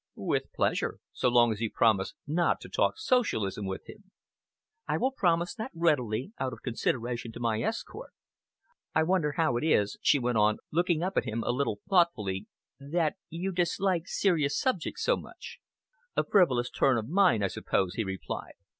"With 0.15 0.51
pleasure, 0.53 0.97
so 1.11 1.29
long 1.29 1.51
as 1.51 1.61
you 1.61 1.69
promise 1.71 2.15
not 2.25 2.59
to 2.61 2.69
talk 2.69 2.97
socialism 2.97 3.67
with 3.67 3.87
him." 3.87 4.09
"I 4.87 4.97
will 4.97 5.11
promise 5.11 5.53
that 5.53 5.69
readily, 5.75 6.33
out 6.39 6.53
of 6.53 6.63
consideration 6.63 7.31
to 7.33 7.39
my 7.39 7.61
escort. 7.61 8.09
I 8.95 9.03
wonder 9.03 9.33
how 9.33 9.57
it 9.57 9.63
is," 9.63 9.99
she 10.01 10.17
went 10.17 10.39
on, 10.39 10.57
looking 10.71 11.03
up 11.03 11.17
at 11.17 11.25
him 11.25 11.43
a 11.43 11.51
little 11.51 11.81
thoughtfully, 11.87 12.47
"that 12.79 13.15
you 13.29 13.51
dislike 13.51 14.07
serious 14.07 14.57
subjects 14.59 15.03
so 15.03 15.17
much." 15.17 15.59
"A 16.15 16.23
frivolous 16.23 16.71
turn 16.71 16.97
of 16.97 17.07
mind, 17.07 17.43
I 17.45 17.47
suppose," 17.47 17.93
he 17.93 18.03
replied. 18.03 18.53